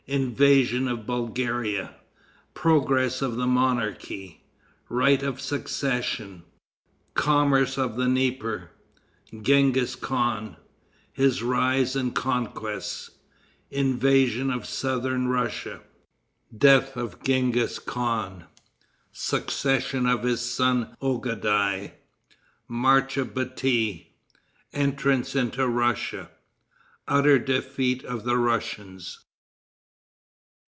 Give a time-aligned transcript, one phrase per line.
[0.07, 1.95] Invasion of Bulgaria.
[2.53, 4.43] Progress of the Monarchy.
[4.89, 6.43] Right of Succession.
[7.13, 8.71] Commerce of the Dnieper.
[9.41, 10.57] Genghis Khan.
[11.13, 13.11] His Rise and Conquests.
[13.69, 15.79] Invasion of Southern Russia.
[16.57, 18.45] Death of Genghis Khan.
[19.13, 21.93] Succession of his Son Ougadai.
[22.67, 24.11] March of Bati.
[24.73, 26.29] Entrance into Russia.
[27.07, 29.19] Utter Defeat of the Russians.